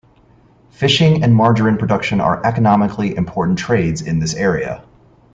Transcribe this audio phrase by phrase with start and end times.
[0.71, 4.81] Fishing and margarine production are economically important trades in this area.